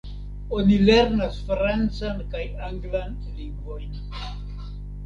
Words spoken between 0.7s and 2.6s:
lernas francan kaj